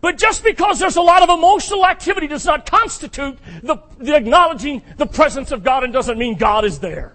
[0.00, 4.82] But just because there's a lot of emotional activity does not constitute the, the acknowledging
[4.98, 7.14] the presence of God and doesn't mean God is there.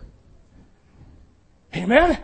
[1.76, 2.18] Amen?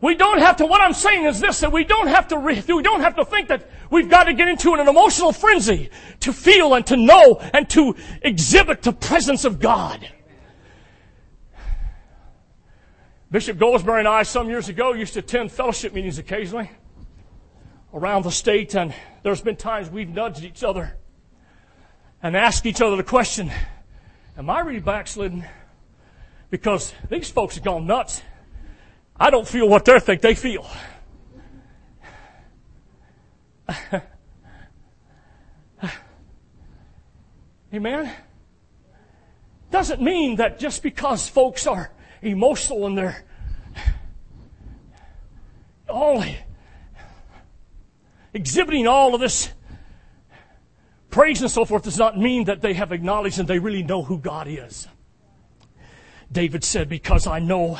[0.00, 2.62] We don't have to, what I'm saying is this, that we don't have to, re,
[2.66, 6.32] we don't have to think that we've got to get into an, emotional frenzy to
[6.32, 10.08] feel and to know and to exhibit the presence of God.
[13.30, 16.70] Bishop Goldsberry and I, some years ago, used to attend fellowship meetings occasionally
[17.92, 20.96] around the state, and there's been times we've nudged each other
[22.22, 23.50] and asked each other the question,
[24.36, 25.44] Am I really backslidden?
[26.48, 28.22] Because these folks have gone nuts.
[29.20, 30.66] I don't feel what they think they feel.
[37.74, 38.10] Amen?
[39.70, 43.22] Doesn't mean that just because folks are emotional and they're
[45.86, 46.24] all
[48.32, 49.50] exhibiting all of this
[51.10, 54.02] praise and so forth does not mean that they have acknowledged and they really know
[54.02, 54.88] who God is.
[56.32, 57.78] David said, Because I know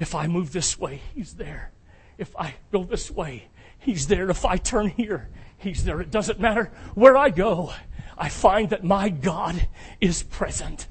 [0.00, 1.72] if I move this way, He's there.
[2.18, 4.30] If I go this way, He's there.
[4.30, 6.00] If I turn here, He's there.
[6.00, 7.72] It doesn't matter where I go.
[8.16, 9.68] I find that my God
[10.00, 10.88] is present.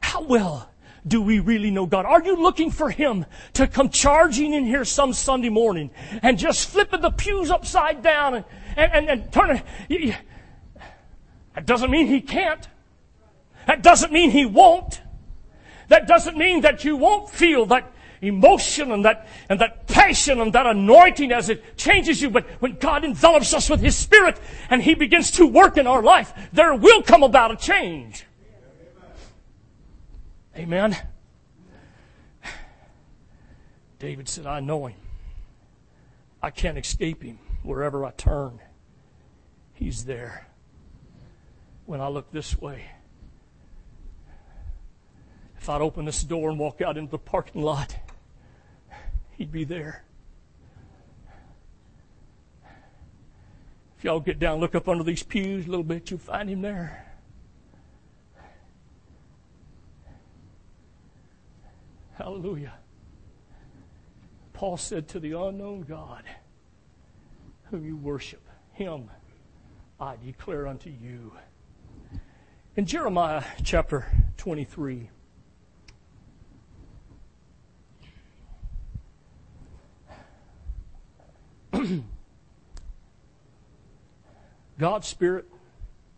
[0.00, 0.70] How well
[1.06, 2.06] do we really know God?
[2.06, 5.90] Are you looking for Him to come charging in here some Sunday morning
[6.22, 8.44] and just flipping the pews upside down and,
[8.76, 9.62] and, and, and turning?
[11.54, 12.66] That doesn't mean He can't.
[13.66, 15.00] That doesn't mean He won't.
[15.88, 20.52] That doesn't mean that you won't feel that emotion and that, and that passion and
[20.52, 22.30] that anointing as it changes you.
[22.30, 26.02] But when God envelops us with His Spirit and He begins to work in our
[26.02, 28.24] life, there will come about a change.
[30.56, 30.96] Amen.
[33.98, 34.96] David said, I know him.
[36.42, 38.60] I can't escape him wherever I turn.
[39.74, 40.46] He's there.
[41.86, 42.84] When I look this way,
[45.66, 47.96] if I'd open this door and walk out into the parking lot,
[49.32, 50.04] he'd be there.
[53.98, 56.62] If y'all get down, look up under these pews a little bit, you'll find him
[56.62, 57.04] there.
[62.14, 62.74] Hallelujah.
[64.52, 66.22] Paul said to the unknown God,
[67.72, 69.10] whom you worship, him
[69.98, 71.32] I declare unto you.
[72.76, 75.10] In Jeremiah chapter 23,
[84.78, 85.46] God's Spirit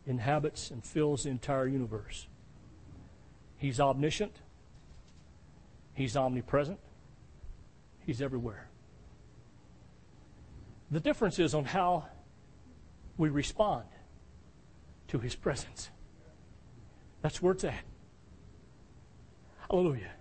[0.07, 2.27] inhabits and fills the entire universe.
[3.57, 4.37] He's omniscient.
[5.95, 6.79] He's omnipresent.
[8.07, 8.69] He's everywhere.
[10.91, 12.07] The difference is on how
[13.17, 13.85] we respond
[15.09, 15.91] to His presence.
[17.21, 17.85] That's where it's at.
[19.71, 20.13] Hallelujah.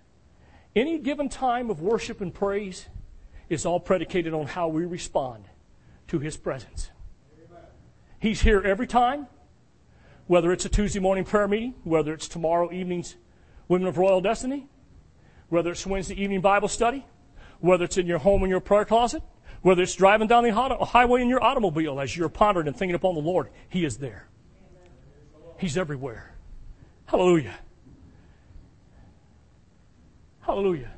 [0.76, 2.86] Any given time of worship and praise
[3.48, 5.44] is all predicated on how we respond
[6.08, 6.90] to His presence.
[8.20, 9.26] He's here every time,
[10.26, 13.16] whether it's a Tuesday morning prayer meeting, whether it's tomorrow evening's
[13.68, 14.66] Women of Royal Destiny,
[15.48, 17.06] whether it's Wednesday evening Bible study,
[17.60, 19.22] whether it's in your home in your prayer closet,
[19.62, 23.14] whether it's driving down the highway in your automobile as you're pondering and thinking upon
[23.14, 24.28] the Lord, He is there.
[25.58, 26.34] He's everywhere.
[27.06, 27.54] Hallelujah.
[30.40, 30.92] Hallelujah.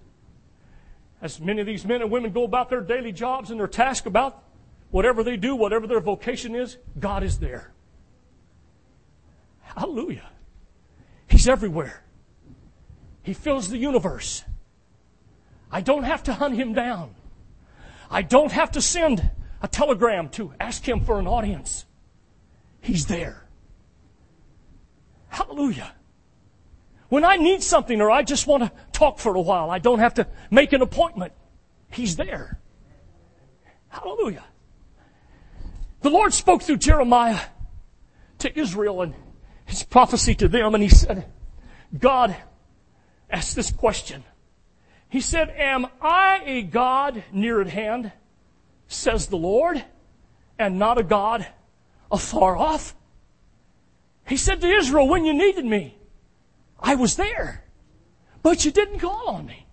[1.22, 4.06] As many of these men and women go about their daily jobs and their task
[4.06, 4.42] about
[4.90, 7.72] whatever they do, whatever their vocation is, God is there.
[9.76, 10.28] Hallelujah.
[11.28, 12.02] He's everywhere.
[13.22, 14.44] He fills the universe.
[15.70, 17.14] I don't have to hunt him down.
[18.10, 19.30] I don't have to send
[19.62, 21.84] a telegram to ask him for an audience.
[22.80, 23.46] He's there.
[25.28, 25.92] Hallelujah.
[27.08, 29.98] When I need something or I just want to talk for a while, I don't
[29.98, 31.32] have to make an appointment.
[31.90, 32.60] He's there.
[33.88, 34.44] Hallelujah.
[36.02, 37.40] The Lord spoke through Jeremiah
[38.38, 39.14] to Israel and
[39.64, 41.26] his prophecy to them, and he said,
[41.98, 42.36] God
[43.30, 44.22] asked this question.
[45.08, 48.12] He said, Am I a God near at hand,
[48.86, 49.82] says the Lord,
[50.58, 51.46] and not a God
[52.12, 52.94] afar off?
[54.26, 55.96] He said to Israel, When you needed me,
[56.78, 57.64] I was there,
[58.42, 59.66] but you didn't call on me.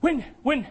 [0.00, 0.66] When, when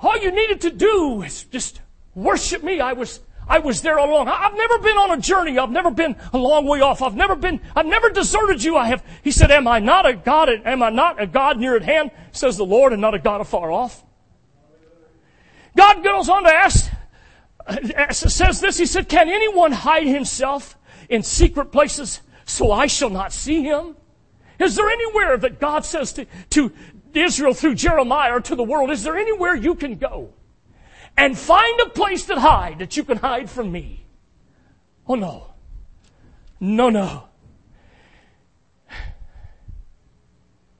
[0.00, 1.80] all you needed to do was just
[2.14, 4.28] worship me, I was I was there all along.
[4.28, 5.58] I've never been on a journey.
[5.58, 7.02] I've never been a long way off.
[7.02, 8.74] I've never been, I've never deserted you.
[8.78, 11.76] I have, he said, am I not a God, am I not a God near
[11.76, 14.02] at hand, says the Lord, and not a God afar off?
[15.76, 16.90] God goes on to ask
[18.10, 18.78] says this.
[18.78, 20.76] He said, Can anyone hide himself
[21.08, 23.96] in secret places so I shall not see him?
[24.58, 26.72] Is there anywhere that God says to, to
[27.12, 30.32] Israel through Jeremiah or to the world, is there anywhere you can go
[31.16, 34.06] and find a place to hide that you can hide from me?
[35.06, 35.54] Oh no.
[36.60, 37.24] No, no.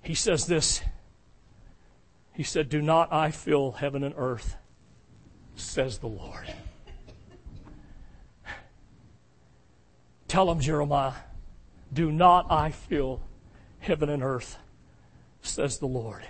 [0.03, 0.83] He says this.
[2.35, 4.57] He said, Do not I fill heaven and earth,
[5.57, 6.53] says the Lord.
[10.27, 11.13] Tell him, Jeremiah,
[11.93, 13.21] do not I fill
[13.85, 14.57] heaven and earth,
[15.43, 16.23] says the Lord.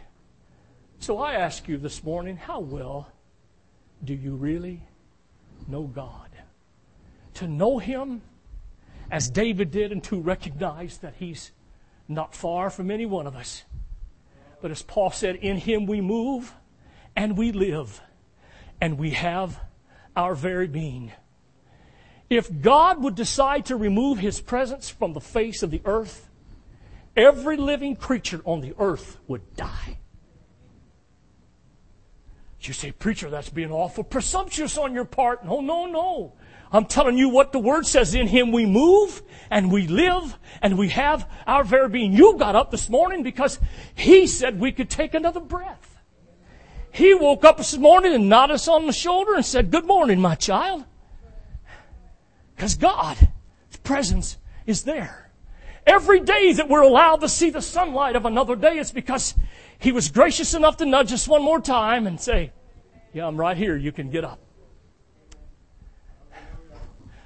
[0.98, 3.08] So I ask you this morning, how well
[4.02, 4.82] do you really
[5.68, 6.28] know God?
[7.34, 8.22] To know Him
[9.10, 11.52] as David did and to recognize that He's
[12.08, 13.62] not far from any one of us.
[14.60, 16.52] But as Paul said, in Him we move
[17.14, 18.00] and we live
[18.80, 19.60] and we have
[20.16, 21.12] our very being.
[22.28, 26.28] If God would decide to remove His presence from the face of the earth,
[27.16, 29.98] every living creature on the earth would die.
[32.60, 35.44] You say, preacher, that's being awful presumptuous on your part.
[35.44, 36.32] No, no, no.
[36.72, 38.14] I'm telling you what the word says.
[38.14, 42.14] In him we move and we live and we have our very being.
[42.14, 43.60] You got up this morning because
[43.94, 45.98] he said we could take another breath.
[46.90, 50.20] He woke up this morning and nodded us on the shoulder and said, good morning,
[50.20, 50.84] my child.
[52.56, 53.26] Because God's
[53.82, 55.23] presence is there.
[55.86, 59.34] Every day that we're allowed to see the sunlight of another day, it's because
[59.78, 62.52] He was gracious enough to nudge us one more time and say,
[63.12, 63.76] Yeah, I'm right here.
[63.76, 64.40] You can get up.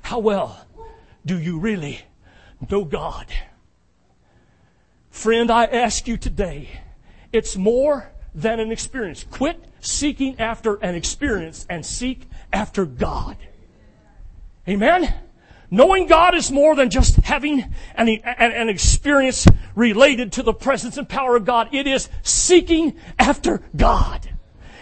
[0.02, 0.66] How well
[1.24, 2.00] do you really
[2.70, 3.26] know God?
[5.10, 6.80] Friend, I ask you today,
[7.32, 9.24] it's more than an experience.
[9.24, 13.36] Quit seeking after an experience and seek after God.
[14.68, 15.12] Amen?
[15.70, 17.60] Knowing God is more than just having
[17.94, 21.68] an, an, an, experience related to the presence and power of God.
[21.72, 24.28] It is seeking after God.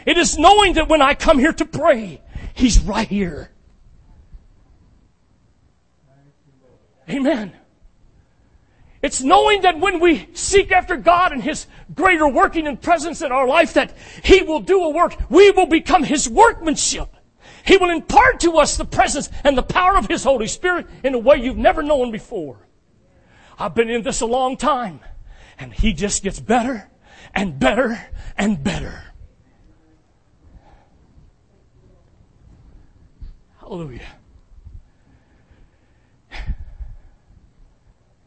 [0.05, 2.23] It is knowing that when I come here to pray,
[2.55, 3.51] He's right here.
[7.09, 7.53] Amen.
[9.03, 13.33] It's knowing that when we seek after God and His greater working and presence in
[13.33, 15.17] our life, that He will do a work.
[15.29, 17.16] We will become His workmanship.
[17.67, 21.15] He will impart to us the presence and the power of His Holy Spirit in
[21.15, 22.59] a way you've never known before.
[23.59, 25.01] I've been in this a long time,
[25.59, 26.89] and He just gets better
[27.35, 28.01] and better
[28.39, 29.03] and better.
[33.59, 34.01] Hallelujah.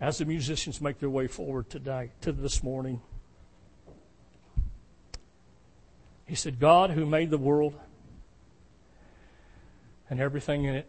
[0.02, 3.02] As the musicians make their way forward today, to this morning,
[6.26, 7.80] he said, God who made the world
[10.10, 10.88] and everything in it.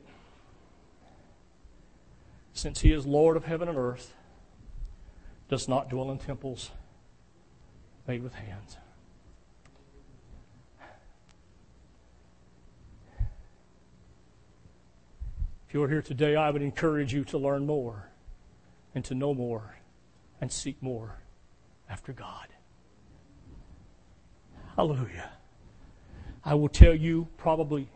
[2.53, 4.15] Since he is Lord of heaven and earth,
[5.49, 6.71] does not dwell in temples
[8.07, 8.77] made with hands.
[15.69, 18.09] If you're here today, I would encourage you to learn more
[18.95, 19.77] and to know more
[20.41, 21.19] and seek more
[21.89, 22.49] after God.
[24.75, 25.31] Hallelujah.
[26.45, 27.89] I will tell you probably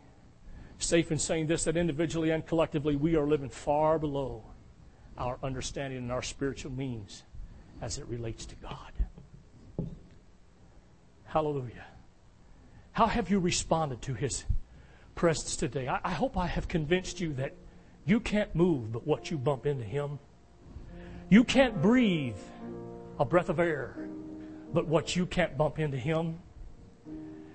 [0.77, 4.43] safe in saying this that individually and collectively we are living far below
[5.17, 7.23] our understanding and our spiritual means
[7.81, 9.89] as it relates to God.
[11.25, 11.85] Hallelujah.
[12.91, 14.45] How have you responded to His
[15.15, 15.87] presence today?
[15.87, 17.53] I, I hope I have convinced you that
[18.05, 20.19] you can't move but what you bump into Him.
[21.29, 22.37] You can't breathe
[23.19, 23.97] a breath of air
[24.73, 26.39] but what you can't bump into Him.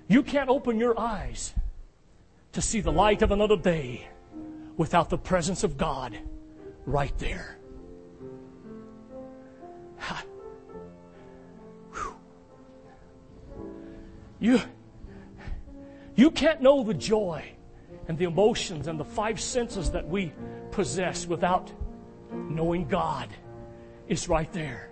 [0.08, 1.54] You can't open your eyes
[2.53, 4.09] to see the light of another day
[4.76, 6.18] without the presence of God
[6.86, 7.61] right there.
[14.40, 14.59] You,
[16.14, 17.44] you can't know the joy
[18.09, 20.32] and the emotions and the five senses that we
[20.70, 21.70] possess without
[22.32, 23.28] knowing God
[24.09, 24.89] is right there.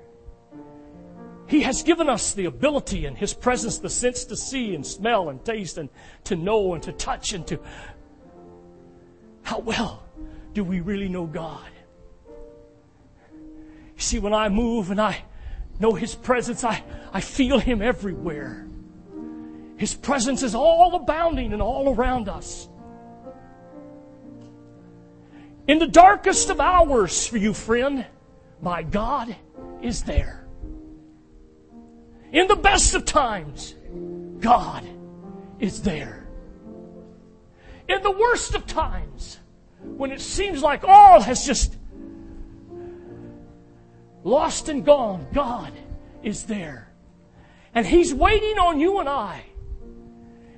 [1.49, 5.31] He has given us the ability in His presence, the sense to see and smell
[5.31, 5.89] and taste and
[6.25, 7.59] to know and to touch and to.
[9.43, 10.05] How well
[10.53, 11.71] do we really know God?
[13.97, 15.25] You see, when I move and I
[15.81, 16.85] know His presence, I,
[17.15, 18.69] I feel Him everywhere.
[19.79, 22.69] His presence is all abounding and all around us.
[25.67, 28.05] In the darkest of hours for you, friend,
[28.61, 29.35] my God
[29.81, 30.38] is there.
[32.33, 33.75] In the best of times,
[34.41, 34.85] God
[35.59, 36.27] is there.
[37.89, 39.39] in the worst of times,
[39.81, 41.75] when it seems like all has just
[44.25, 45.73] lost and gone, God
[46.23, 46.93] is there.
[47.75, 49.45] And He's waiting on you and I,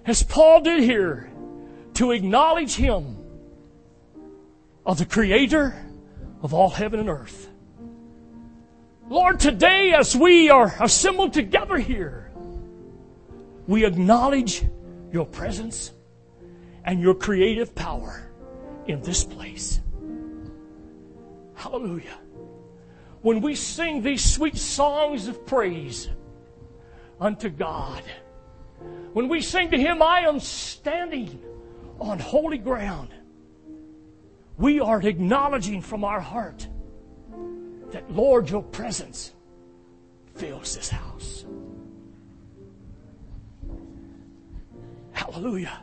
[0.06, 1.30] as Paul did here,
[1.94, 3.18] to acknowledge Him
[4.84, 5.76] of the Creator
[6.42, 7.49] of all heaven and earth.
[9.10, 12.30] Lord, today as we are assembled together here,
[13.66, 14.62] we acknowledge
[15.12, 15.90] your presence
[16.84, 18.30] and your creative power
[18.86, 19.80] in this place.
[21.56, 22.20] Hallelujah.
[23.22, 26.08] When we sing these sweet songs of praise
[27.20, 28.04] unto God,
[29.12, 31.42] when we sing to Him, I am standing
[31.98, 33.08] on holy ground,
[34.56, 36.68] we are acknowledging from our heart
[37.92, 39.32] that, Lord, your presence
[40.34, 41.44] fills this house.
[45.12, 45.82] Hallelujah.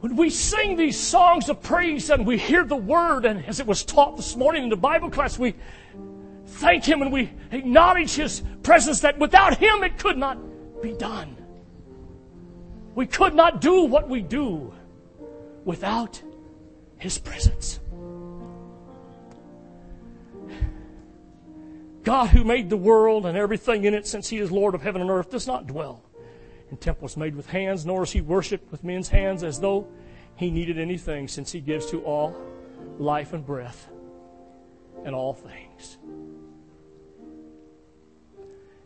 [0.00, 3.66] When we sing these songs of praise and we hear the word, and as it
[3.66, 5.54] was taught this morning in the Bible class, we
[6.44, 10.38] thank Him and we acknowledge His presence that without Him it could not
[10.82, 11.36] be done.
[12.96, 14.74] We could not do what we do
[15.64, 16.20] without
[16.98, 17.78] His presence.
[22.12, 25.00] God, who made the world and everything in it since He is Lord of heaven
[25.00, 26.02] and earth, does not dwell
[26.70, 29.88] in temples made with hands, nor is He worshipped with men's hands as though
[30.36, 32.36] He needed anything, since He gives to all
[32.98, 33.88] life and breath
[35.06, 35.96] and all things.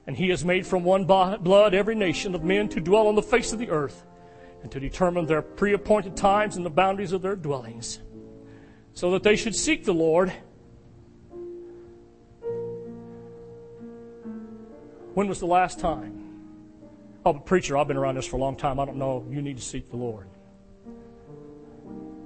[0.07, 3.22] And He has made from one blood every nation of men to dwell on the
[3.22, 4.05] face of the earth
[4.62, 7.99] and to determine their pre appointed times and the boundaries of their dwellings,
[8.95, 10.33] so that they should seek the Lord
[15.16, 16.12] When was the last time?
[17.24, 18.78] Oh, but preacher, I've been around this for a long time.
[18.78, 19.24] I don't know.
[19.30, 20.26] You need to seek the Lord.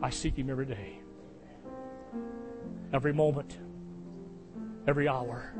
[0.02, 0.98] I seek Him every day,
[2.92, 3.56] every moment,
[4.88, 5.52] every hour.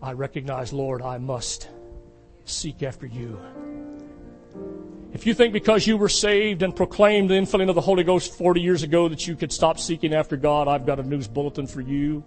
[0.00, 1.68] I recognize, Lord, I must
[2.44, 3.40] seek after you.
[5.12, 8.38] If you think because you were saved and proclaimed the infilling of the Holy Ghost
[8.38, 11.66] 40 years ago that you could stop seeking after God, I've got a news bulletin
[11.66, 12.22] for you.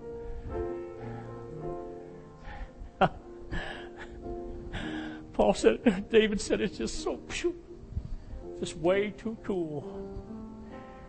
[5.33, 7.19] Paul said, David said, it's just so,
[8.59, 10.09] just way too cool.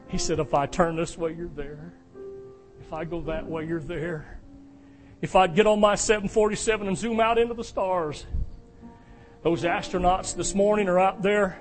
[0.08, 1.92] He said, if I turn this way, you're there.
[2.80, 4.38] If I go that way, you're there.
[5.20, 8.26] If I'd get on my 747 and zoom out into the stars,
[9.42, 11.58] those astronauts this morning are out there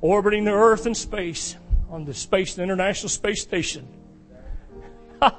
[0.00, 1.56] orbiting the Earth and space
[1.90, 3.88] on the space, the International Space Station.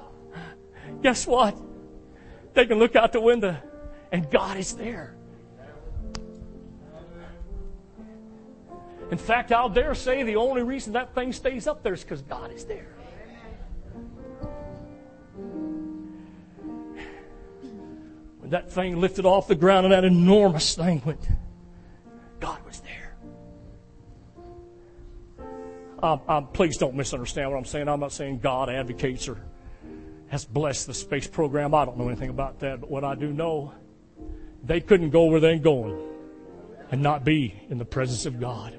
[1.01, 1.57] Guess what?
[2.53, 3.55] They can look out the window
[4.11, 5.15] and God is there.
[9.11, 12.21] In fact, I'll dare say the only reason that thing stays up there is because
[12.21, 12.87] God is there.
[18.39, 21.27] When that thing lifted off the ground and that enormous thing went,
[22.39, 23.15] God was there.
[26.53, 27.89] Please don't misunderstand what I'm saying.
[27.89, 29.37] I'm not saying God advocates or
[30.27, 31.73] has blessed the space program.
[31.73, 33.73] I don't know anything about that, but what I do know,
[34.63, 35.99] they couldn't go where they're going
[36.91, 38.75] and not be in the presence of God.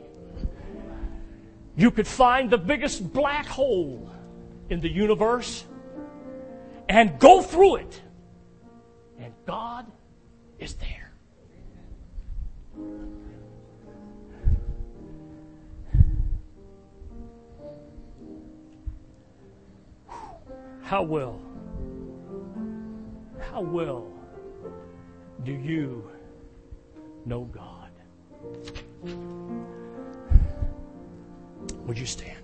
[1.77, 4.11] You could find the biggest black hole
[4.69, 5.65] in the universe
[6.89, 8.01] and go through it,
[9.19, 9.87] and God
[10.59, 11.13] is there.
[20.83, 21.41] How well,
[23.53, 24.13] how well
[25.45, 26.11] do you
[27.25, 27.91] know God?
[31.91, 32.40] Would you stand?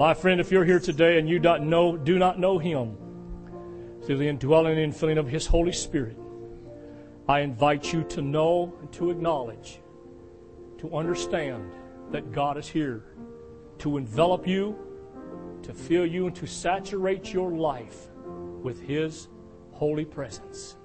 [0.00, 2.96] My friend, if you're here today and you don't know, do not know Him
[4.06, 6.16] through the indwelling and infilling of His Holy Spirit,
[7.28, 9.82] I invite you to know and to acknowledge,
[10.78, 11.70] to understand
[12.12, 13.04] that God is here
[13.80, 14.74] to envelop you,
[15.64, 18.08] to fill you, and to saturate your life
[18.62, 19.28] with His
[19.72, 20.78] holy presence.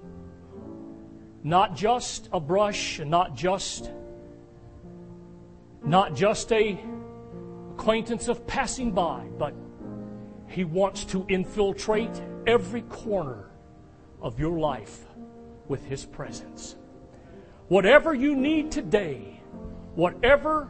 [1.42, 3.90] Not just a brush not just
[5.82, 6.78] not just a
[7.86, 9.54] acquaintance of passing by, but
[10.48, 13.48] he wants to infiltrate every corner
[14.20, 15.04] of your life
[15.68, 16.74] with his presence.
[17.68, 19.40] Whatever you need today,
[19.94, 20.64] whatever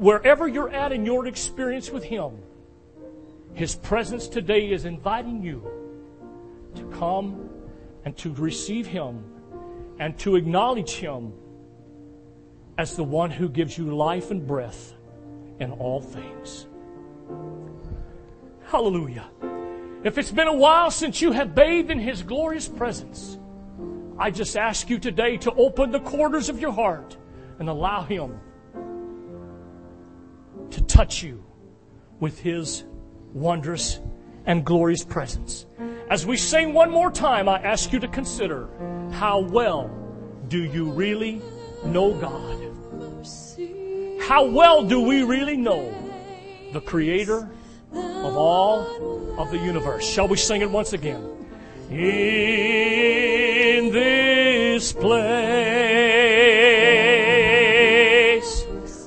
[0.00, 2.36] wherever you're at in your experience with him,
[3.54, 5.66] his presence today is inviting you
[6.74, 7.48] to come
[8.04, 9.24] and to receive him
[9.98, 11.32] and to acknowledge him
[12.76, 14.92] as the one who gives you life and breath
[15.60, 16.66] in all things.
[18.64, 19.28] Hallelujah.
[20.04, 23.38] If it's been a while since you have bathed in His glorious presence,
[24.18, 27.16] I just ask you today to open the corners of your heart
[27.58, 28.40] and allow Him
[30.70, 31.44] to touch you
[32.18, 32.84] with His
[33.32, 34.00] wondrous
[34.46, 35.66] and glorious presence.
[36.10, 38.68] As we sing one more time, I ask you to consider
[39.12, 39.90] how well
[40.48, 41.40] do you really
[41.84, 42.71] know God?
[44.22, 45.92] How well do we really know
[46.72, 47.50] the Creator
[47.92, 48.86] of all
[49.38, 50.06] of the universe?
[50.06, 51.20] Shall we sing it once again?
[51.90, 55.10] In this place,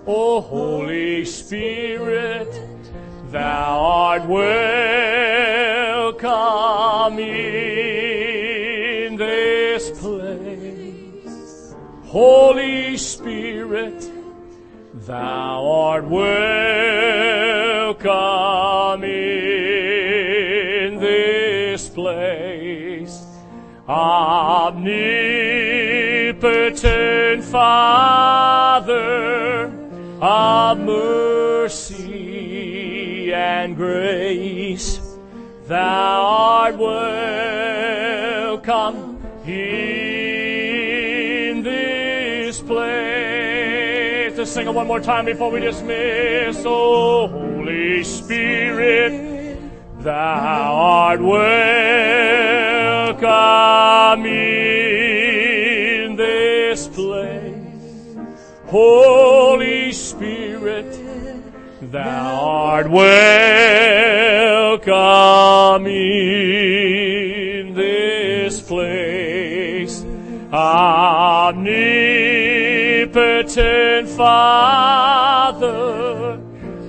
[0.05, 2.51] O Holy Spirit,
[3.31, 4.49] Thou art welcome
[7.19, 11.73] in this place.
[12.03, 13.44] Holy Spirit,
[15.05, 16.33] Thou art welcome
[19.03, 23.23] in this place.
[23.87, 25.03] Omnipotent
[27.43, 28.85] Father
[30.19, 32.15] of mercy
[33.31, 34.99] and grace,
[35.67, 38.55] Thou art welcome
[39.45, 39.84] in
[44.45, 46.61] Let's sing it one more time before we dismiss.
[46.67, 49.57] Oh, Holy Spirit,
[50.01, 51.45] Thou art welcome
[54.27, 58.15] in this place.
[58.67, 60.93] Holy Spirit,
[61.91, 63.17] Thou art welcome
[65.87, 70.05] in this place.
[73.15, 75.63] Omnipotent Father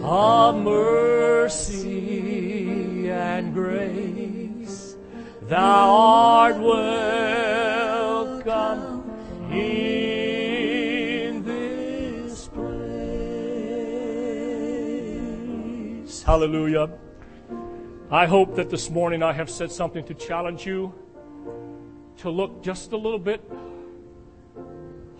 [0.02, 1.88] of mercy
[3.08, 4.96] and grace,
[5.42, 8.34] Thou art welcome
[9.52, 12.64] in this place.
[16.24, 16.90] Hallelujah.
[18.10, 20.92] I hope that this morning I have said something to challenge you
[22.16, 23.48] to look just a little bit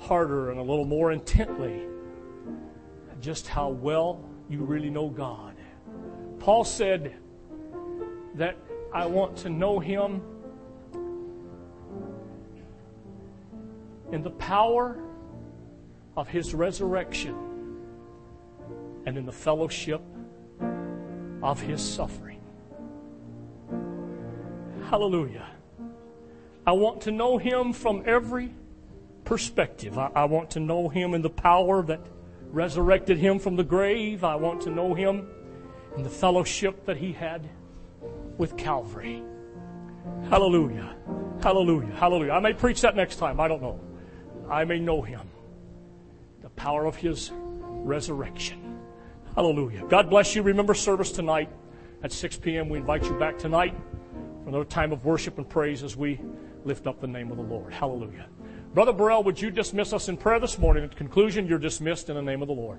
[0.07, 1.82] harder and a little more intently
[3.20, 5.57] just how well you really know God.
[6.38, 7.16] Paul said
[8.34, 8.57] that
[8.94, 10.22] I want to know Him
[14.12, 15.02] in the power
[16.16, 17.34] of His resurrection
[19.07, 20.02] and in the fellowship
[21.42, 22.40] of His suffering.
[24.88, 25.48] Hallelujah.
[26.64, 28.52] I want to know Him from every
[29.27, 29.99] perspective.
[29.99, 32.01] I, I, want to know Him in the power that
[32.51, 34.24] resurrected Him from the grave.
[34.24, 35.29] I want to know Him
[35.97, 37.47] in the fellowship that He had
[38.39, 39.22] with Calvary.
[40.31, 40.97] Hallelujah.
[41.43, 41.95] Hallelujah.
[41.97, 42.33] Hallelujah.
[42.33, 43.41] I may preach that next time.
[43.41, 43.81] I don't know.
[44.49, 45.29] I may know Him.
[46.41, 48.79] The power of His resurrection.
[49.35, 49.85] Hallelujah.
[49.89, 50.43] God bless you.
[50.43, 51.51] Remember service tonight
[52.03, 52.68] at 6 p.m.
[52.68, 53.74] We invite you back tonight
[54.43, 56.20] for another time of worship and praise as we
[56.64, 57.72] lift up the name of the Lord.
[57.72, 58.27] Hallelujah.
[58.77, 60.85] Brother Burrell, would you dismiss us in prayer this morning?
[60.85, 62.79] At conclusion, you're dismissed in the name of the Lord.